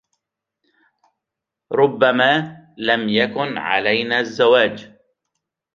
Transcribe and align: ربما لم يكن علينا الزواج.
ربما 1.71 2.57
لم 2.77 3.09
يكن 3.09 3.57
علينا 3.57 4.19
الزواج. 4.19 4.93